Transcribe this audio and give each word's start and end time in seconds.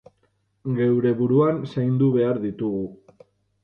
Geure 0.79 1.13
buruan 1.21 1.63
zaindu 1.77 2.11
behar 2.19 2.43
ditugu. 2.51 2.85